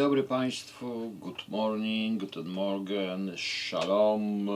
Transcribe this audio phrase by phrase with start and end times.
[0.00, 4.48] Dobry Państwu, good morning, guten Morgen, shalom,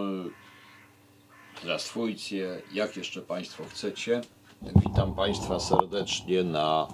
[1.61, 4.21] zdrastwujcie, jak jeszcze Państwo chcecie.
[4.87, 6.87] Witam Państwa serdecznie na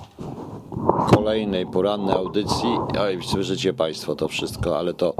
[1.00, 2.68] kolejnej porannej audycji.
[3.00, 5.14] Oj, słyszycie Państwo to wszystko, ale to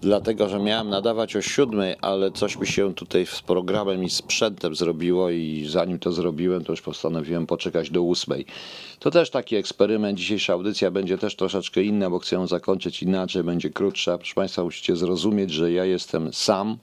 [0.00, 4.74] dlatego, że miałem nadawać o siódmej, ale coś mi się tutaj z programem i sprzętem
[4.74, 8.46] zrobiło i zanim to zrobiłem, to już postanowiłem poczekać do ósmej.
[8.98, 10.18] To też taki eksperyment.
[10.18, 14.18] Dzisiejsza audycja będzie też troszeczkę inna, bo chcę ją zakończyć inaczej, będzie krótsza.
[14.18, 16.78] Proszę Państwa, musicie zrozumieć, że ja jestem sam,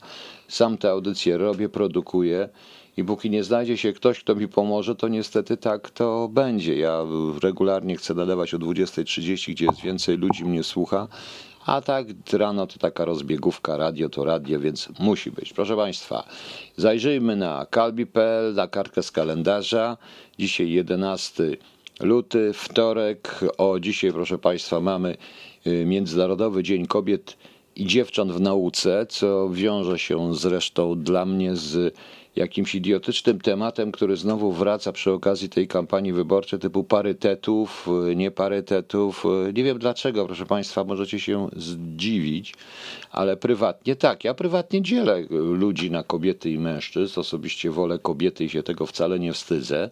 [0.48, 2.50] sam tę audycję robię, produkuję.
[2.98, 6.78] I póki nie znajdzie się ktoś, kto mi pomoże, to niestety tak to będzie.
[6.78, 7.06] Ja
[7.44, 11.08] regularnie chcę nadawać o 20.30, gdzie jest więcej ludzi mnie słucha.
[11.66, 15.54] A tak rano to taka rozbiegówka, radio to radio, więc musi być.
[15.54, 16.24] Proszę Państwa,
[16.78, 19.98] zajrzyjmy na kalbi.pl, na kartkę z kalendarza.
[20.40, 21.44] Dzisiaj 11
[22.00, 23.40] luty, wtorek.
[23.58, 25.18] O dzisiaj, proszę Państwa, mamy
[25.68, 27.38] y, Międzynarodowy Dzień Kobiet
[27.76, 31.96] i Dziewcząt w Nauce, co wiąże się zresztą dla mnie z
[32.36, 39.24] jakimś idiotycznym tematem, który znowu wraca przy okazji tej kampanii wyborczej typu parytetów, nieparytetów.
[39.54, 42.54] Nie wiem dlaczego, proszę Państwa, możecie się zdziwić,
[43.12, 44.24] ale prywatnie tak.
[44.24, 47.20] Ja prywatnie dzielę ludzi na kobiety i mężczyzn.
[47.20, 49.90] Osobiście wolę kobiety i się tego wcale nie wstydzę.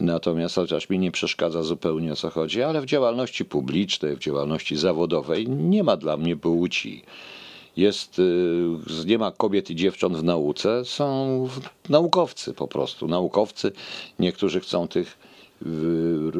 [0.00, 4.76] Natomiast chociaż mi nie przeszkadza zupełnie o co chodzi, ale w działalności publicznej, w działalności
[4.76, 7.02] zawodowej nie ma dla mnie płci
[7.76, 11.48] jest, y, nie ma kobiet i dziewcząt w nauce, są
[11.88, 13.72] naukowcy po prostu, naukowcy.
[14.18, 15.18] Niektórzy chcą tych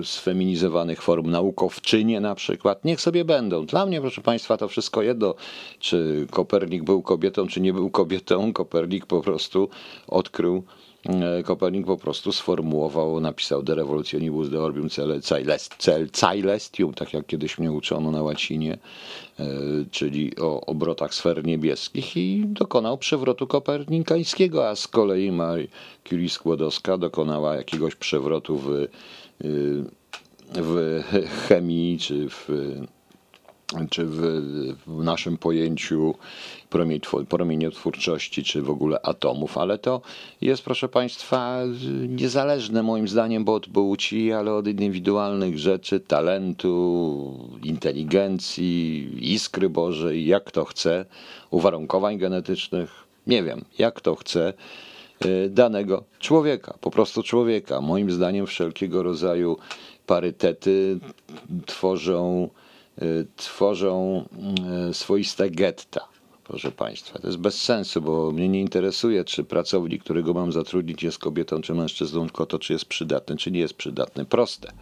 [0.02, 3.66] sfeminizowanych form naukowczynie na przykład, niech sobie będą.
[3.66, 5.34] Dla mnie, proszę Państwa, to wszystko jedno,
[5.78, 8.52] czy Kopernik był kobietą, czy nie był kobietą.
[8.52, 9.68] Kopernik po prostu
[10.08, 10.62] odkrył
[11.44, 14.88] Kopernik po prostu sformułował, napisał De Revolutionibus de Orbium
[16.12, 18.78] Caelestium, tak jak kiedyś mnie uczono na łacinie,
[19.38, 19.44] e,
[19.90, 25.68] czyli o obrotach sfer niebieskich i dokonał przewrotu kopernikańskiego, a z kolei Marie
[26.08, 28.88] Curie Skłodowska dokonała jakiegoś przewrotu w, e,
[30.54, 31.02] w
[31.48, 32.48] chemii czy w
[33.90, 34.16] czy w,
[34.86, 36.14] w naszym pojęciu
[37.28, 40.00] promieniotwórczości, czy w ogóle atomów, ale to
[40.40, 41.58] jest, proszę Państwa,
[42.08, 50.50] niezależne moim zdaniem, bo od płci, ale od indywidualnych rzeczy, talentu, inteligencji, iskry Bożej, jak
[50.50, 51.04] to chce,
[51.50, 52.90] uwarunkowań genetycznych,
[53.26, 54.52] nie wiem, jak to chce
[55.26, 57.80] y, danego człowieka, po prostu człowieka.
[57.80, 59.56] Moim zdaniem wszelkiego rodzaju
[60.06, 60.98] parytety
[61.66, 62.48] tworzą
[63.36, 64.24] tworzą
[64.90, 66.08] y, swoiste getta.
[66.44, 71.02] Proszę Państwa, to jest bez sensu, bo mnie nie interesuje, czy pracownik, którego mam zatrudnić,
[71.02, 74.24] jest kobietą czy mężczyzną, tylko to, czy jest przydatny, czy nie jest przydatny.
[74.24, 74.72] Proste.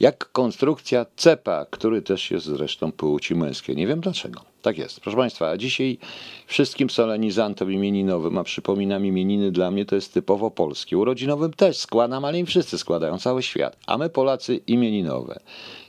[0.00, 3.76] Jak konstrukcja cepa, który też jest zresztą płci męskiej.
[3.76, 4.40] Nie wiem dlaczego.
[4.62, 5.00] Tak jest.
[5.00, 5.98] Proszę Państwa, dzisiaj
[6.46, 10.98] wszystkim solenizantom imieninowym, a przypominam imieniny dla mnie to jest typowo polskie.
[10.98, 13.76] Urodzinowym też składam, ale im wszyscy składają, cały świat.
[13.86, 15.40] A my Polacy imieninowe.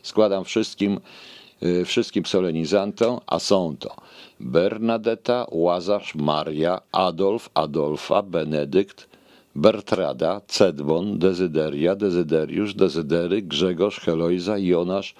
[0.03, 1.38] Składam wszystkim Y,
[1.85, 3.95] wszystkim solenizantom, a są to
[4.39, 9.07] Bernadetta, Łazarz, Maria, Adolf, Adolfa, Benedykt,
[9.55, 15.15] Bertrada, Cedmon, Dezyderia, Dezyderiusz, Dezydery, Grzegorz, Helojza, Jonasz,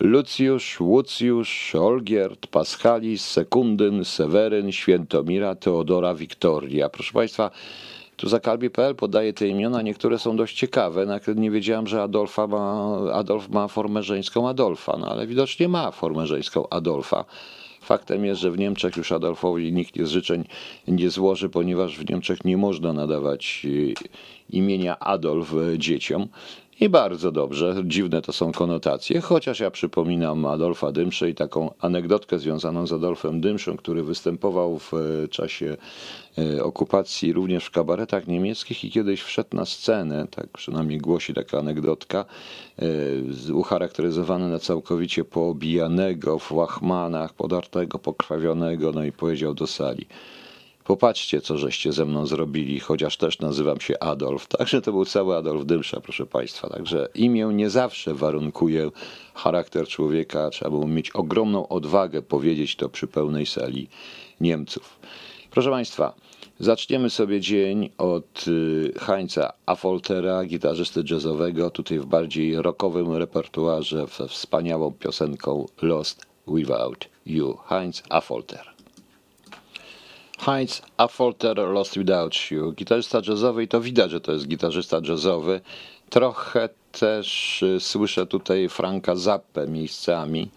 [0.00, 6.88] Lucjusz, Łucjusz, Olgierd, Paschalis, Sekundyn, Seweryn, Świętomira, Teodora, Wiktoria.
[6.88, 7.50] Proszę Państwa,
[8.20, 11.20] tu za kalbi.pl podaję te imiona, niektóre są dość ciekawe.
[11.36, 16.26] Nie wiedziałem, że Adolfa ma, Adolf ma formę żeńską Adolfa, no ale widocznie ma formę
[16.26, 17.24] żeńską Adolfa.
[17.80, 20.44] Faktem jest, że w Niemczech już Adolfowi nikt z życzeń
[20.88, 24.06] nie złoży, ponieważ w Niemczech nie można nadawać e,
[24.50, 26.28] imienia Adolf dzieciom.
[26.80, 32.38] I bardzo dobrze, dziwne to są konotacje, chociaż ja przypominam Adolfa Dymsze i taką anegdotkę
[32.38, 35.76] związaną z Adolfem Dymszą, który występował w e, czasie
[36.38, 41.58] e, okupacji również w kabaretach niemieckich i kiedyś wszedł na scenę, tak przynajmniej głosi taka
[41.58, 42.24] anegdotka,
[43.48, 50.06] e, ucharakteryzowany na całkowicie poobijanego w łachmanach, podartego, pokrwawionego, no i powiedział do sali–
[50.90, 54.46] Popatrzcie, co żeście ze mną zrobili, chociaż też nazywam się Adolf.
[54.46, 56.68] Także to był cały Adolf Dymsza, proszę Państwa.
[56.68, 58.90] Także imię nie zawsze warunkuje
[59.34, 60.50] charakter człowieka.
[60.50, 63.88] Trzeba było mieć ogromną odwagę powiedzieć to przy pełnej sali
[64.40, 64.98] Niemców.
[65.50, 66.14] Proszę Państwa,
[66.60, 74.28] zaczniemy sobie dzień od y, Heinza Affoltera, gitarzysty jazzowego, tutaj w bardziej rockowym repertuarze, ze
[74.28, 77.56] wspaniałą piosenką Lost Without You.
[77.68, 78.79] Heinz Affolter.
[80.40, 82.72] Heinz Affolter Lost Without You.
[82.72, 85.60] Gitarzysta jazzowy i to widać, że to jest gitarzysta jazzowy.
[86.10, 90.50] Trochę też y, słyszę tutaj Franka Zappę miejscami.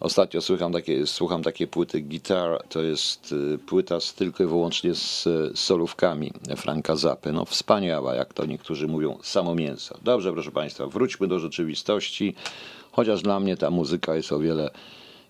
[0.00, 4.94] Ostatnio słucham takie, słucham takie płyty Guitar, to jest y, płyta z, tylko i wyłącznie
[4.94, 7.32] z, z solówkami Franka Zappy.
[7.32, 9.98] No wspaniała, jak to niektórzy mówią, samo mięso.
[10.04, 12.34] Dobrze, proszę Państwa, wróćmy do rzeczywistości,
[12.92, 14.70] chociaż dla mnie ta muzyka jest o wiele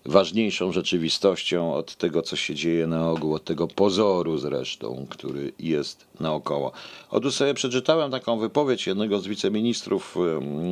[0.05, 6.05] ważniejszą rzeczywistością od tego, co się dzieje na ogół, od tego pozoru zresztą, który jest
[6.19, 6.71] naokoło.
[7.11, 10.15] Otóż sobie przeczytałem taką wypowiedź jednego z wiceministrów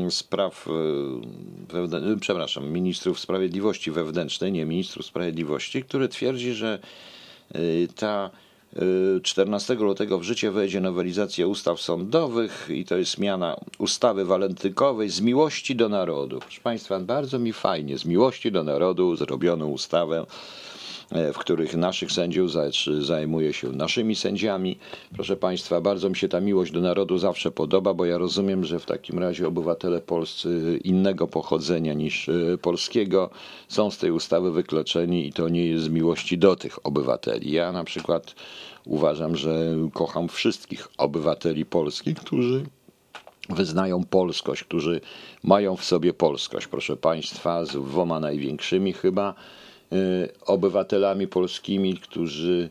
[0.10, 0.68] spraw,
[1.70, 6.80] wewnę- przepraszam, ministrów sprawiedliwości wewnętrznej, nie ministrów sprawiedliwości, który twierdzi, że
[7.56, 8.30] y, ta
[9.24, 15.22] 14 lutego w życie wejdzie nowelizacja ustaw sądowych i to jest zmiana ustawy walentykowej z
[15.22, 16.40] miłości do narodu.
[16.40, 20.26] Proszę Państwa, bardzo mi fajnie, z miłości do narodu zrobiono ustawę,
[21.34, 22.52] w których naszych sędziów
[23.00, 24.78] zajmuje się naszymi sędziami.
[25.14, 28.80] Proszę Państwa, bardzo mi się ta miłość do narodu zawsze podoba, bo ja rozumiem, że
[28.80, 33.30] w takim razie obywatele polscy innego pochodzenia niż e, polskiego
[33.68, 37.52] są z tej ustawy wykluczeni i to nie jest z miłości do tych obywateli.
[37.52, 38.36] Ja na przykład
[38.86, 42.66] uważam, że kocham wszystkich obywateli polskich, którzy
[43.50, 45.02] wyznają polskość, którzy
[45.44, 46.68] mają w sobie polskość.
[46.68, 49.36] Proszę Państwa, z dwoma największymi chyba
[50.46, 52.70] obywatelami polskimi, którzy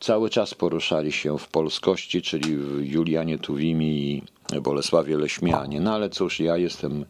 [0.00, 4.22] cały czas poruszali się w polskości, czyli w Julianie Tuwimi
[4.56, 5.80] i Bolesławie Leśmianie.
[5.80, 7.04] No ale cóż, ja jestem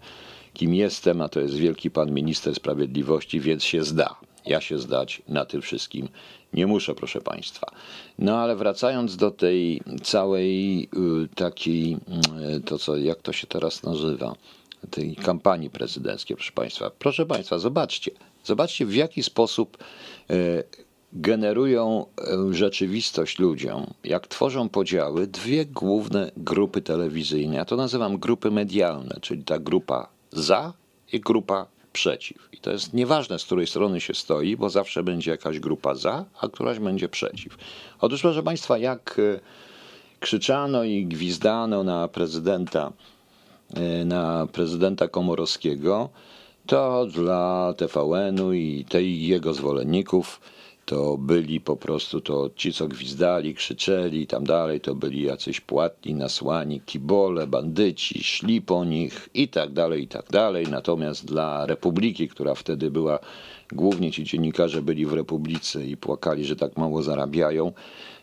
[0.54, 4.14] kim jestem, a to jest wielki pan minister sprawiedliwości, więc się zda.
[4.46, 6.08] Ja się zdać na tym wszystkim
[6.52, 7.66] nie muszę, proszę Państwa.
[8.18, 10.82] No ale wracając do tej całej
[11.24, 11.96] y, takiej,
[12.56, 14.34] y, to co, jak to się teraz nazywa,
[14.90, 16.90] tej kampanii prezydenckiej, proszę Państwa.
[16.98, 18.10] Proszę Państwa, zobaczcie,
[18.44, 19.78] zobaczcie w jaki sposób
[20.30, 20.64] y,
[21.12, 22.06] generują
[22.50, 27.56] rzeczywistość ludziom, jak tworzą podziały, dwie główne grupy telewizyjne.
[27.56, 30.72] Ja to nazywam grupy medialne, czyli ta grupa za
[31.12, 32.48] i grupa przeciw.
[32.52, 36.24] I to jest nieważne, z której strony się stoi, bo zawsze będzie jakaś grupa za,
[36.40, 37.56] a któraś będzie przeciw.
[38.00, 39.40] Otóż, proszę Państwa, jak e,
[40.20, 42.92] krzyczano i gwizdano na prezydenta,
[43.74, 46.08] e, na prezydenta Komorowskiego,
[46.66, 50.40] to dla TVN-u i tej jego zwolenników
[50.84, 55.60] to byli po prostu to ci, co gwizdali, krzyczeli i tam dalej, to byli jacyś
[55.60, 60.66] płatni, nasłani, kibole, bandyci, szli po nich i tak dalej, i tak dalej.
[60.70, 63.18] Natomiast dla Republiki, która wtedy była,
[63.72, 67.72] głównie ci dziennikarze byli w Republice i płakali, że tak mało zarabiają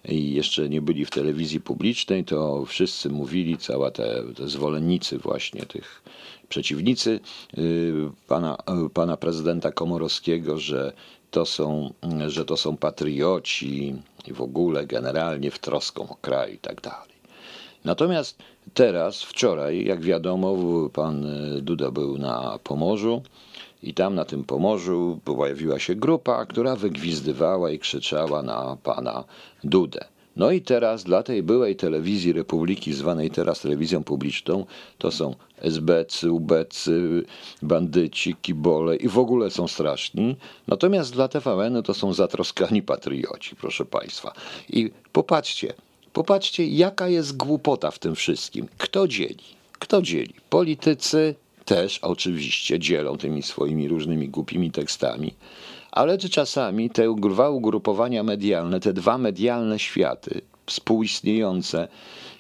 [0.06, 5.66] i jeszcze nie byli w telewizji publicznej, to wszyscy mówili, cała te, te zwolennicy właśnie
[5.66, 6.04] tych
[6.50, 7.20] przeciwnicy
[7.58, 7.94] y,
[8.28, 8.58] pana,
[8.94, 10.94] pana prezydenta Komorowskiego, że
[11.32, 11.94] to są,
[12.28, 13.96] że to są patrioci
[14.28, 17.10] i w ogóle generalnie w troską o kraj i tak dalej.
[17.86, 18.38] Natomiast
[18.74, 20.58] teraz, wczoraj, jak wiadomo,
[20.94, 21.28] pan
[21.62, 23.22] Duda był na Pomorzu
[23.84, 29.24] i tam na tym Pomorzu pojawiła się grupa, która wygwizdywała i krzyczała na pana
[29.64, 30.06] Dudę.
[30.36, 34.66] No i teraz dla tej byłej telewizji Republiki, zwanej teraz telewizją publiczną,
[34.98, 36.92] to są SBC, UBC,
[37.62, 40.36] bandyci, kibole i w ogóle są straszni.
[40.68, 44.34] Natomiast dla TVN to są zatroskani patrioci, proszę Państwa.
[44.70, 45.74] I popatrzcie,
[46.14, 48.68] popatrzcie jaka jest głupota w tym wszystkim.
[48.78, 49.44] Kto dzieli?
[49.80, 50.34] Kto dzieli?
[50.50, 55.34] Politycy też oczywiście dzielą tymi swoimi różnymi głupimi tekstami
[55.92, 61.88] ale czy czasami te dwa ugrupowania medialne, te dwa medialne światy współistniejące,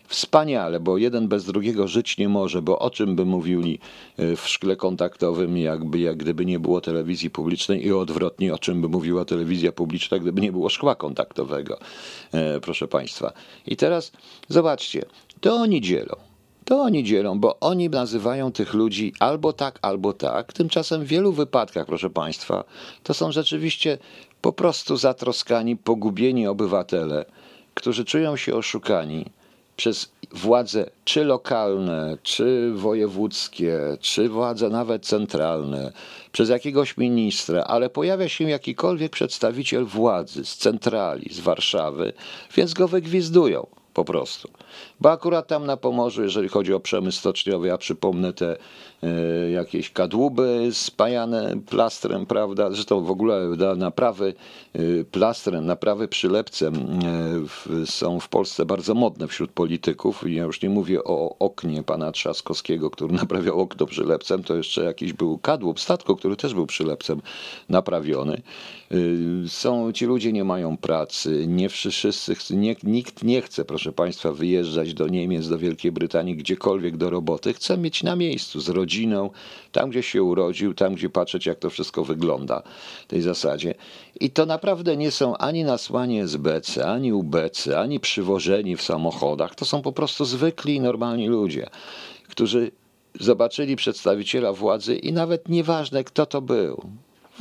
[0.07, 3.79] wspaniale, bo jeden bez drugiego żyć nie może, bo o czym by mówili
[4.17, 8.81] e, w szkle kontaktowym, jakby jak gdyby nie było telewizji publicznej i odwrotnie, o czym
[8.81, 11.79] by mówiła telewizja publiczna, gdyby nie było szkła kontaktowego,
[12.31, 13.33] e, proszę Państwa.
[13.67, 14.11] I teraz
[14.47, 15.05] zobaczcie,
[15.41, 16.28] to oni dzielą
[16.69, 20.53] to oni dzielą, bo oni nazywają tych ludzi albo tak, albo tak.
[20.53, 22.63] Tymczasem w wielu wypadkach, proszę Państwa,
[23.03, 23.97] to są rzeczywiście
[24.41, 27.25] po prostu zatroskani, pogubieni obywatele,
[27.73, 29.25] którzy czują się oszukani
[29.75, 35.91] przez władze czy lokalne, czy wojewódzkie, czy władze nawet centralne,
[36.31, 42.13] przez jakiegoś ministra, ale pojawia się jakikolwiek przedstawiciel władzy z centrali, z Warszawy,
[42.55, 44.49] więc go wygwizdują po prostu.
[44.99, 48.57] Bo akurat tam na Pomorzu, jeżeli chodzi o przemysł stoczniowy, ja przypomnę te
[49.03, 52.71] e, jakieś kadłuby spajane plastrem, prawda?
[52.71, 54.33] Zresztą w ogóle naprawy
[54.73, 56.79] e, plastrem, naprawy przylepcem e,
[57.47, 60.23] w, są w Polsce bardzo modne wśród polityków.
[60.27, 65.13] Ja już nie mówię o oknie pana Trzaskowskiego, który naprawiał okno przylepcem, to jeszcze jakiś
[65.13, 67.21] był kadłub statku, który też był przylepcem
[67.69, 68.41] naprawiony.
[68.93, 74.31] Y, są, ci ludzie nie mają pracy, nie wszyscy, nie, nikt nie chce, proszę Państwa,
[74.31, 77.53] wyjeżdżać do Niemiec, do Wielkiej Brytanii, gdziekolwiek do roboty.
[77.53, 79.29] Chce mieć na miejscu, z rodziną,
[79.71, 82.63] tam gdzie się urodził, tam gdzie patrzeć, jak to wszystko wygląda
[83.03, 83.75] w tej zasadzie.
[84.19, 89.55] I to naprawdę nie są ani nasłanie SBC, ani UBC, ani przywożeni w samochodach.
[89.55, 91.69] To są po prostu zwykli i normalni ludzie,
[92.27, 92.71] którzy
[93.19, 96.89] zobaczyli przedstawiciela władzy i nawet nieważne, kto to był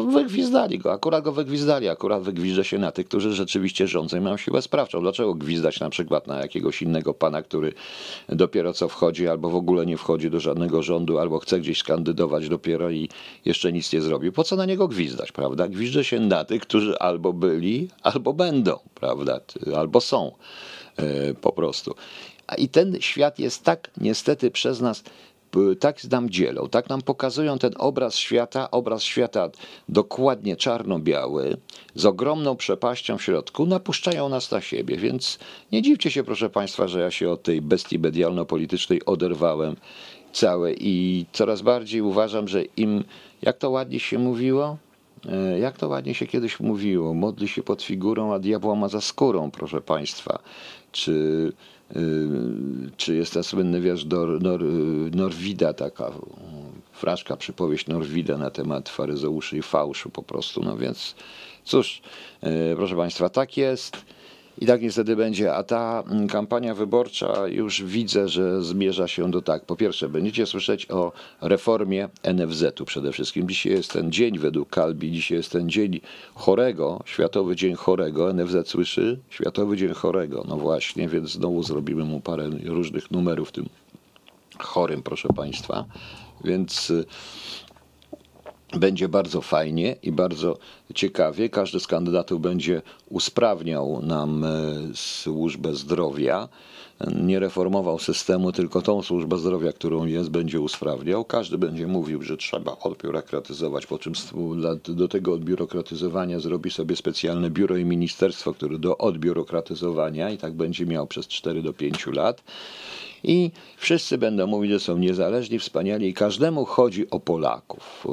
[0.04, 4.36] wygwizdali go, akurat go wygwizdali, akurat wygwizda się na tych, którzy rzeczywiście rządzą i mają
[4.36, 5.00] siłę sprawczą.
[5.00, 7.72] Dlaczego gwizdać na przykład na jakiegoś innego pana, który
[8.28, 12.48] dopiero co wchodzi, albo w ogóle nie wchodzi do żadnego rządu, albo chce gdzieś skandydować
[12.48, 13.08] dopiero i
[13.44, 14.32] jeszcze nic nie zrobił.
[14.32, 15.68] Po co na niego gwizdać, prawda?
[15.68, 19.40] Gwizdże się na tych, którzy albo byli, albo będą, prawda?
[19.76, 20.32] Albo są
[20.96, 21.94] e, po prostu.
[22.58, 25.02] I ten świat jest tak niestety przez nas
[25.80, 29.50] tak nam dzielą, tak nam pokazują ten obraz świata, obraz świata
[29.88, 31.56] dokładnie czarno-biały,
[31.94, 35.38] z ogromną przepaścią w środku, napuszczają nas na siebie, więc
[35.72, 39.76] nie dziwcie się, proszę Państwa, że ja się od tej bestii medialno-politycznej oderwałem
[40.32, 43.04] całe i coraz bardziej uważam, że im,
[43.42, 44.76] jak to ładnie się mówiło,
[45.28, 49.00] e, jak to ładnie się kiedyś mówiło, modli się pod figurą, a diabła ma za
[49.00, 50.38] skórą, proszę Państwa.
[50.92, 51.52] Czy Y,
[52.96, 54.64] czy jest ten słynny wiersz Nor, Nor,
[55.14, 56.12] Norwida, taka
[56.92, 60.62] fraszka, przypowieść Norwida na temat faryzeuszy i fałszu po prostu.
[60.62, 61.14] No więc
[61.64, 62.02] cóż,
[62.44, 64.04] y, proszę Państwa, tak jest.
[64.60, 65.54] I tak niestety będzie.
[65.54, 69.64] A ta mm, kampania wyborcza już widzę, że zmierza się do tak.
[69.64, 73.48] Po pierwsze, będziecie słyszeć o reformie NFZ-u przede wszystkim.
[73.48, 76.00] Dzisiaj jest ten dzień według Kalbi, dzisiaj jest ten dzień
[76.34, 78.32] chorego, Światowy Dzień Chorego.
[78.32, 79.18] NFZ słyszy?
[79.30, 80.44] Światowy Dzień Chorego.
[80.48, 83.68] No właśnie, więc znowu zrobimy mu parę różnych numerów tym
[84.58, 85.84] chorym, proszę Państwa.
[86.44, 87.04] Więc y,
[88.76, 90.58] będzie bardzo fajnie i bardzo
[90.94, 91.48] ciekawie.
[91.48, 94.48] Każdy z kandydatów będzie usprawniał nam e,
[94.94, 96.48] służbę zdrowia.
[97.22, 101.24] Nie reformował systemu, tylko tą służbę zdrowia, którą jest, będzie usprawniał.
[101.24, 104.12] Każdy będzie mówił, że trzeba odbiurokratyzować, po czym
[104.88, 110.86] do tego odbiurokratyzowania zrobi sobie specjalne biuro i ministerstwo, które do odbiurokratyzowania i tak będzie
[110.86, 112.42] miał przez 4 do 5 lat
[113.24, 118.06] i wszyscy będą mówić, że są niezależni, wspaniali i każdemu chodzi o Polaków.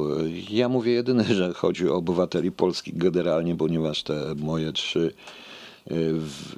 [0.49, 5.13] Ja mówię jedyne, że chodzi o obywateli polskich generalnie, ponieważ te moje trzy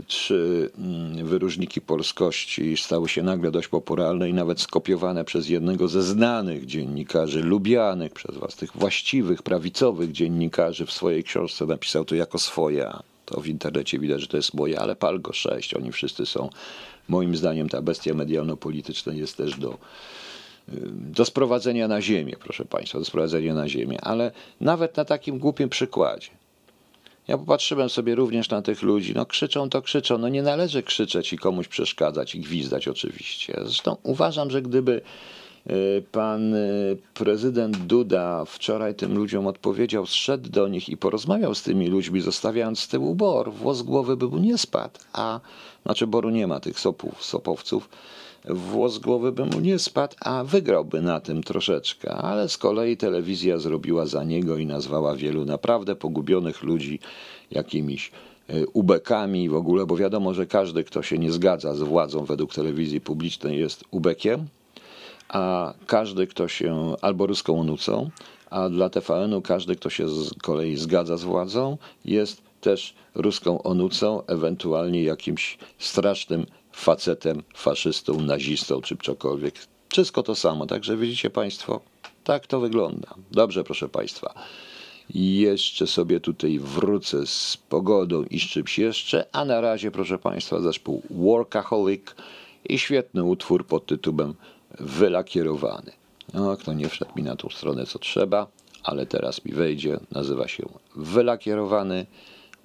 [0.08, 6.04] trzy mm, wyróżniki polskości stały się nagle dość popularne i nawet skopiowane przez jednego ze
[6.04, 12.40] znanych dziennikarzy, lubianych przez was, tych właściwych, prawicowych dziennikarzy w swojej książce napisał to jako
[12.40, 12.94] swoje.
[13.26, 15.74] To w internecie widać, że to jest moje, ale pal go sześć.
[15.74, 16.50] Oni wszyscy są
[17.08, 19.78] Moim zdaniem ta bestia medialno-polityczna jest też do,
[20.92, 25.70] do sprowadzenia na ziemię, proszę Państwa, do sprowadzenia na ziemię, ale nawet na takim głupim
[25.70, 26.30] przykładzie.
[27.28, 31.34] Ja popatrzyłem sobie również na tych ludzi, no krzyczą to krzyczą, no nie należy krzyczeć
[31.34, 33.54] i komuś przeszkadzać i gwizdać oczywiście.
[33.64, 35.02] Zresztą uważam, że gdyby y,
[36.12, 41.88] pan y, prezydent Duda wczoraj tym ludziom odpowiedział, zszedł do nich i porozmawiał z tymi
[41.88, 45.40] ludźmi, zostawiając z tyłu bor, włos głowy by mu nie spadł, a
[45.84, 47.90] znaczy Boru nie ma tych sopów, sopowców,
[48.46, 52.14] włos głowy by mu nie spadł, a wygrałby na tym troszeczkę.
[52.14, 57.00] Ale z kolei telewizja zrobiła za niego i nazwała wielu naprawdę pogubionych ludzi
[57.52, 58.12] jakimiś
[58.50, 62.54] e, ubekami w ogóle, bo wiadomo, że każdy, kto się nie zgadza z władzą według
[62.54, 64.48] telewizji publicznej jest ubekiem,
[65.30, 68.10] a każdy, kto się albo ruską nucą,
[68.50, 74.26] a dla TVN-u każdy, kto się z kolei zgadza z władzą, jest też ruską onucą,
[74.26, 79.56] ewentualnie jakimś strasznym facetem, faszystą, nazistą czy cokolwiek.
[79.90, 81.82] Wszystko to samo, także widzicie Państwo,
[82.24, 83.08] tak to wygląda.
[83.32, 84.34] Dobrze, proszę Państwa.
[85.14, 90.62] Jeszcze sobie tutaj wrócę z pogodą i z czymś jeszcze, a na razie, proszę Państwa,
[90.62, 92.02] zespół Workaholic
[92.70, 94.34] i świetny utwór pod tytułem
[94.80, 95.92] Wylakierowany.
[96.34, 98.48] No, kto nie wszedł mi na tą stronę, co trzeba,
[98.84, 100.64] ale teraz mi wejdzie, nazywa się
[100.96, 102.06] Wylakierowany.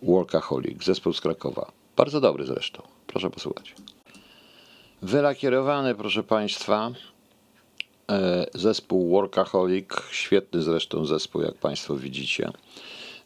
[0.03, 1.73] Workaholic, zespół z Krakowa.
[1.97, 2.83] Bardzo dobry zresztą.
[3.07, 3.75] Proszę posłuchać.
[5.03, 6.91] Wylakierowany, proszę Państwa,
[8.11, 12.51] e, zespół Workaholic, świetny zresztą zespół, jak Państwo widzicie.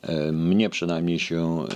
[0.02, 1.66] E, Mnie przynajmniej się e,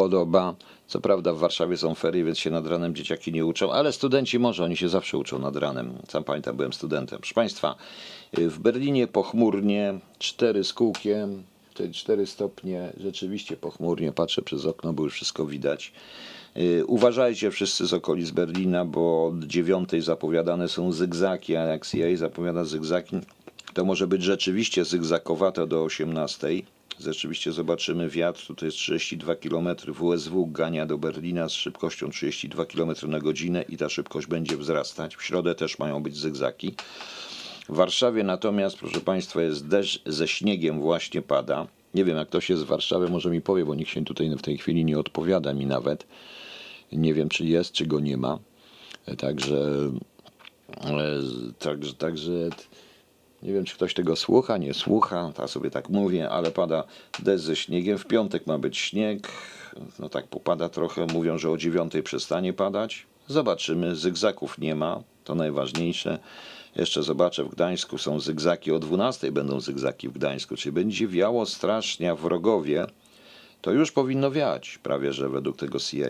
[0.00, 0.54] podoba.
[0.86, 4.38] Co prawda w Warszawie są ferie, więc się nad ranem dzieciaki nie uczą, ale studenci
[4.38, 5.92] może, oni się zawsze uczą nad ranem.
[6.08, 7.18] Sam pamiętam, byłem studentem.
[7.18, 7.74] Proszę Państwa,
[8.32, 11.42] w Berlinie pochmurnie, 4 z kółkiem,
[11.92, 15.92] 4 stopnie, rzeczywiście pochmurnie, patrzę przez okno, bo już wszystko widać.
[16.56, 22.16] Y, Uważajcie wszyscy z okolic Berlina, bo od dziewiątej zapowiadane są zygzaki, a jak CIA
[22.16, 23.16] zapowiada zygzaki,
[23.74, 26.48] to może być rzeczywiście zygzakowate do 18.
[27.04, 32.92] Rzeczywiście zobaczymy wiatr, tutaj jest 32 km, WSW gania do Berlina z szybkością 32 km
[33.06, 35.16] na godzinę i ta szybkość będzie wzrastać.
[35.16, 36.74] W środę też mają być zygzaki.
[37.68, 41.66] W Warszawie natomiast, proszę Państwa, jest deszcz ze śniegiem właśnie pada.
[41.94, 44.42] Nie wiem, jak ktoś jest z Warszawy, może mi powie, bo nikt się tutaj w
[44.42, 46.06] tej chwili nie odpowiada mi nawet.
[46.92, 48.38] Nie wiem, czy jest, czy go nie ma.
[49.18, 49.90] Także,
[50.80, 51.22] e,
[51.58, 52.32] także, także
[53.42, 55.32] nie wiem, czy ktoś tego słucha, nie słucha.
[55.38, 56.84] Ja sobie tak mówię, ale pada
[57.18, 57.98] deszcz ze śniegiem.
[57.98, 59.28] W piątek ma być śnieg.
[59.98, 61.06] No tak popada trochę.
[61.06, 63.06] Mówią, że o dziewiątej przestanie padać.
[63.28, 63.96] Zobaczymy.
[63.96, 65.02] Zygzaków nie ma.
[65.24, 66.18] To najważniejsze.
[66.76, 71.46] Jeszcze zobaczę, w Gdańsku są zygzaki, o 12 będą zygzaki w Gdańsku, czyli będzie wiało
[71.46, 72.86] strasznie, w Rogowie
[73.62, 76.08] to już powinno wiać, prawie że według tego CIA.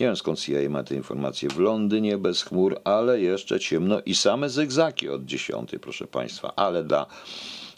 [0.00, 1.48] Nie wiem skąd CIA ma te informacje.
[1.48, 6.84] W Londynie bez chmur, ale jeszcze ciemno i same zygzaki od 10, proszę Państwa, ale
[6.84, 7.06] dla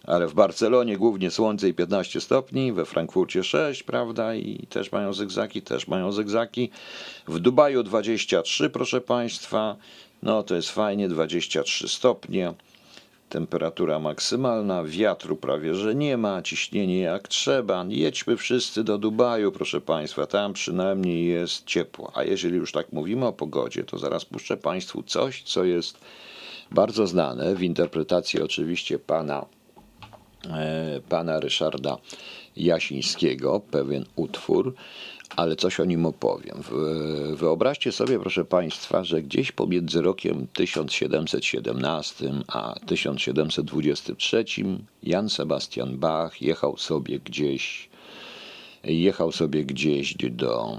[0.08, 5.12] ale w Barcelonie głównie słońce i 15 stopni, we Frankfurcie 6, prawda, i też mają
[5.12, 6.70] zygzaki, też mają zygzaki.
[7.28, 9.76] W Dubaju 23, proszę Państwa,
[10.22, 12.54] no to jest fajnie, 23 stopnie.
[13.28, 17.84] Temperatura maksymalna, wiatru prawie że nie ma, ciśnienie jak trzeba.
[17.88, 22.12] Jedźmy wszyscy do Dubaju, proszę Państwa, tam przynajmniej jest ciepło.
[22.14, 25.98] A jeżeli już tak mówimy o pogodzie, to zaraz puszczę Państwu coś, co jest
[26.70, 29.46] bardzo znane w interpretacji oczywiście pana,
[30.50, 31.96] e, pana Ryszarda
[32.56, 34.74] Jasińskiego, pewien utwór,
[35.36, 36.62] ale coś o nim opowiem.
[37.34, 44.44] Wyobraźcie sobie, proszę Państwa, że gdzieś pomiędzy rokiem 1717 a 1723
[45.02, 47.88] Jan Sebastian Bach jechał sobie gdzieś
[48.84, 50.78] jechał sobie gdzieś do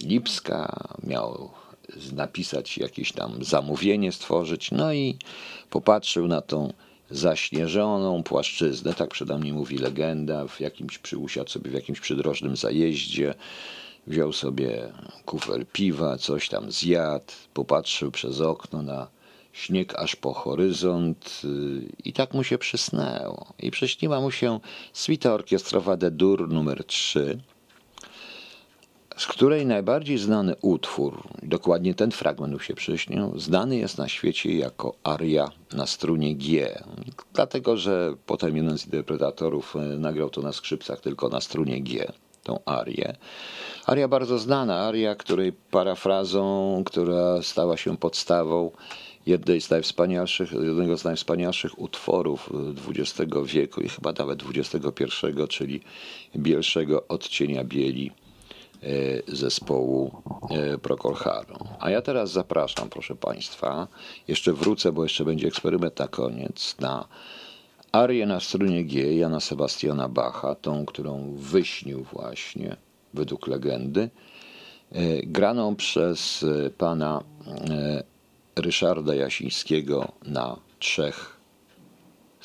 [0.00, 1.50] Lipska, miał
[2.12, 5.16] napisać jakieś tam zamówienie, stworzyć, no i
[5.70, 6.72] popatrzył na tą
[7.10, 13.34] zaśnieżoną płaszczyznę, tak przynajmniej mówi legenda, w jakimś przyusiadł sobie w jakimś przydrożnym zajeździe,
[14.06, 14.92] wziął sobie
[15.24, 19.06] kufer piwa, coś tam zjadł, popatrzył przez okno na
[19.52, 21.48] śnieg aż po horyzont y,
[22.04, 23.46] i tak mu się przysnęło.
[23.58, 24.60] I przyśniła mu się
[24.92, 27.38] suita orkiestrowa de Dur numer 3,
[29.16, 34.54] z której najbardziej znany utwór, dokładnie ten fragment mu się przyśnił, znany jest na świecie
[34.54, 36.78] jako aria na strunie G.
[37.32, 42.12] Dlatego, że potem jeden z interpretatorów e, nagrał to na skrzypcach tylko na strunie G,
[42.42, 43.16] tą arię.
[43.86, 48.70] Aria bardzo znana, aria, której parafrazą, która stała się podstawą
[49.26, 52.50] jednej z najwspanialszych, jednego z najwspanialszych utworów
[52.88, 55.10] XX wieku i chyba nawet XXI,
[55.48, 55.80] czyli
[56.36, 58.25] Bielszego odcienia bieli E,
[59.28, 61.68] zespołu e, Procol Harum.
[61.80, 63.88] A ja teraz zapraszam, proszę Państwa,
[64.28, 67.08] jeszcze wrócę, bo jeszcze będzie eksperyment na koniec, na
[67.92, 72.76] arię na strunie G Jana Sebastiana Bacha, tą, którą wyśnił właśnie,
[73.14, 74.10] według legendy,
[74.92, 76.44] e, graną przez
[76.78, 77.22] pana
[78.56, 81.35] Ryszarda Jasińskiego na trzech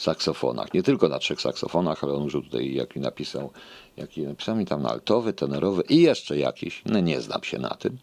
[0.02, 0.74] saksofonach.
[0.74, 3.52] Nie tylko na trzech saksofonach, ale on użył tutaj, jak napisał,
[3.98, 6.82] jaki napisał mi tam altowy, tenorowy i jeszcze jakiś.
[6.86, 7.98] No nie znam się na tym,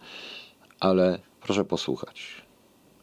[0.80, 2.22] ale proszę posłuchać.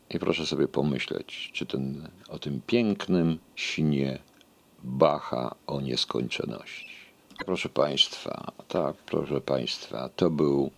[0.09, 4.19] I proszę sobie pomyśleć, czy ten, o tym pięknym śnie
[4.83, 6.95] Bacha o nieskończoności.
[7.45, 10.71] Proszę Państwa, tak, proszę Państwa, to był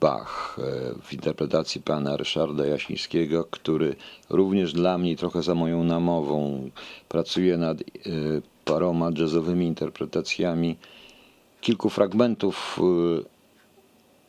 [0.00, 0.62] Bach e,
[1.02, 3.96] w interpretacji pana Ryszarda Jasińskiego, który
[4.30, 6.70] również dla mnie trochę za moją namową
[7.08, 7.84] pracuje nad e,
[8.64, 10.76] paroma jazzowymi interpretacjami
[11.60, 12.82] kilku fragmentów e,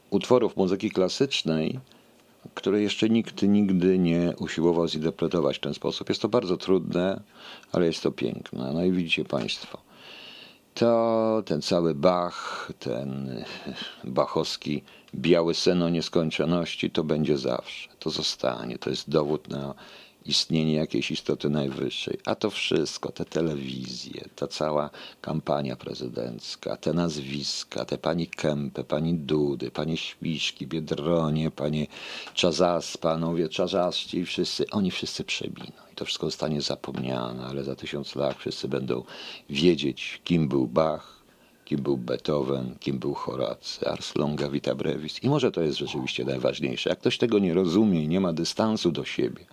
[0.10, 1.80] utworów muzyki klasycznej,
[2.54, 6.10] które jeszcze nikt nigdy nie usiłował zinterpretować w ten sposób.
[6.10, 7.22] Jest to bardzo trudne,
[7.72, 8.74] ale jest to piękne.
[8.74, 9.87] No i widzicie Państwo,
[10.80, 13.44] to ten cały Bach, ten
[14.04, 14.84] bachowski
[15.16, 17.90] biały sen o nieskończoności, to będzie zawsze.
[18.00, 18.78] To zostanie.
[18.78, 19.74] To jest dowód na
[20.28, 22.18] istnienie jakiejś istoty najwyższej.
[22.26, 24.90] A to wszystko, te telewizje, ta cała
[25.22, 31.88] kampania prezydencka, te nazwiska, te pani Kępy, pani Dudy, panie Śpiszki, Biedronie, panie
[32.34, 35.72] Czazas, panowie Czazaszci, wszyscy, oni wszyscy przebiną.
[35.94, 39.04] I to wszystko zostanie zapomniane, ale za tysiąc lat wszyscy będą
[39.50, 41.18] wiedzieć, kim był Bach,
[41.66, 45.24] kim był Beethoven, kim był Horacy, Ars longa vita brevis.
[45.24, 46.90] I może to jest rzeczywiście najważniejsze.
[46.90, 49.46] Jak ktoś tego nie rozumie i nie ma dystansu do siebie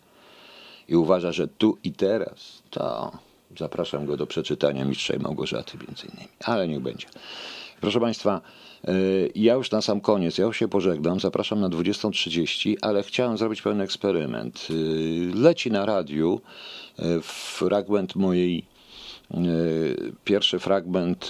[0.88, 3.12] i uważa, że tu i teraz, to
[3.58, 6.28] zapraszam go do przeczytania Mistrza i Małgorzaty między innymi.
[6.44, 7.06] Ale niech będzie.
[7.80, 8.40] Proszę Państwa,
[8.88, 13.38] y, ja już na sam koniec, ja już się pożegnam, zapraszam na 20.30, ale chciałem
[13.38, 14.66] zrobić pewien eksperyment.
[14.70, 16.40] Y, Leci na radiu
[16.98, 18.74] y, fragment mojej
[20.24, 21.28] Pierwszy fragment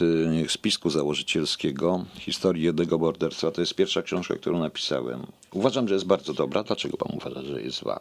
[0.48, 5.26] spisku założycielskiego historii jednego morderstwa to jest pierwsza książka, którą napisałem.
[5.52, 6.62] Uważam, że jest bardzo dobra.
[6.62, 8.00] Dlaczego pan uważa, że jest zła?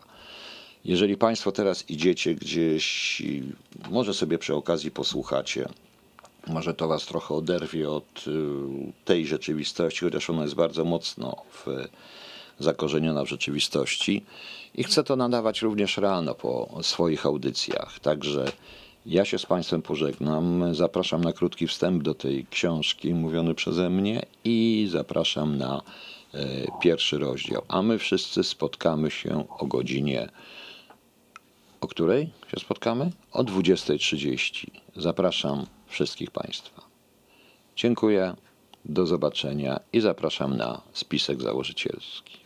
[0.86, 3.22] Jeżeli państwo teraz idziecie gdzieś,
[3.89, 5.69] może sobie przy okazji posłuchacie,
[6.48, 8.32] może to was trochę oderwie od y,
[9.06, 11.88] tej rzeczywistości, chociaż ona jest bardzo mocno w,
[12.60, 14.24] zakorzeniona w rzeczywistości.
[14.76, 18.00] I chcę to nadawać również rano po swoich audycjach.
[18.00, 18.52] Także
[19.06, 20.76] ja się z Państwem pożegnam.
[20.76, 25.82] Zapraszam na krótki wstęp do tej książki mówiony przeze mnie i zapraszam na
[26.34, 26.46] e,
[26.82, 27.62] pierwszy rozdział.
[27.67, 30.30] A my wszyscy spotkamy się o godzinie.
[31.84, 33.12] O której się spotkamy?
[33.32, 34.67] O 20.30.
[34.96, 36.82] Zapraszam wszystkich Państwa.
[37.76, 38.36] Dziękuję,
[38.86, 42.42] do zobaczenia i zapraszam na spisek założycielski.